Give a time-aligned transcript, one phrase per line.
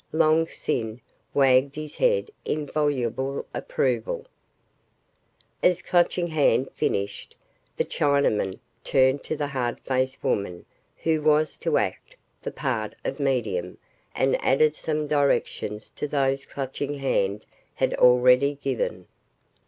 [0.11, 0.99] Long Sin
[1.31, 4.25] wagged his head in voluble approval.
[5.61, 7.35] As Clutching Hand finished,
[7.77, 10.65] the Chinaman turned to the hard faced woman
[11.03, 13.77] who was to act the part of medium
[14.15, 17.45] and added some directions to those Clutching Hand
[17.75, 19.05] had already given.